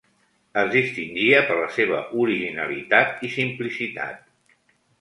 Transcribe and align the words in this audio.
Es 0.61 0.71
distingia 0.75 1.41
per 1.49 1.57
la 1.59 1.67
seva 1.75 2.01
originalitat 2.25 3.25
i 3.29 3.33
simplicitat. 3.37 4.29